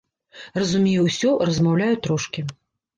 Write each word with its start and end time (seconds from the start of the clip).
Разумею 0.63 1.05
ўсё, 1.09 1.37
размаўляю 1.53 1.95
трошкі. 2.05 2.51